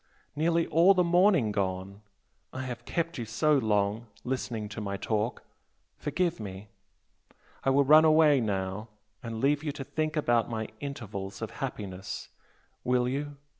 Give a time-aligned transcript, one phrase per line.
[0.35, 2.01] nearly all the morning gone!
[2.51, 5.43] I have kept you so long listening to my talk
[5.95, 6.69] forgive me!
[7.63, 8.89] I will run away now
[9.21, 12.29] and leave you to think about my 'intervals' of happiness,
[12.83, 13.37] will you?